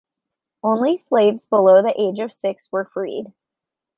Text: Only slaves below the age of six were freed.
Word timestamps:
Only 0.63 0.97
slaves 0.97 1.45
below 1.45 1.83
the 1.83 1.93
age 1.95 2.17
of 2.17 2.33
six 2.33 2.67
were 2.71 2.85
freed. 2.85 3.27